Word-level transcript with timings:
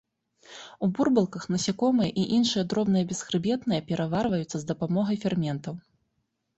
У 0.87 0.87
бурбалках 0.99 1.45
насякомыя 1.57 2.09
і 2.23 2.25
іншыя 2.39 2.63
дробныя 2.73 3.05
бесхрыбетныя 3.13 3.81
пераварваюцца 3.93 4.51
з 4.59 4.63
дапамогай 4.75 5.17
ферментаў. 5.29 5.73